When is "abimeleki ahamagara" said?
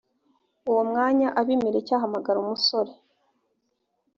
1.39-2.37